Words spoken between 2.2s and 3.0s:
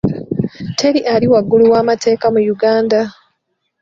mu Uganda.